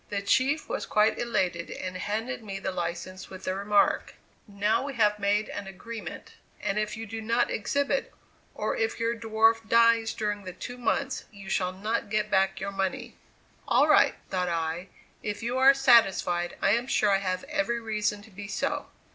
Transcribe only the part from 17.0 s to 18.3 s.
I have every reason